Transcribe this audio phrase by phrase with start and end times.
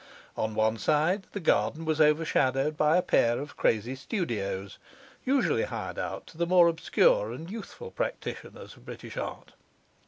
[0.35, 4.79] On one side the garden was overshadowed by a pair of crazy studios,
[5.23, 9.51] usually hired out to the more obscure and youthful practitioners of British art.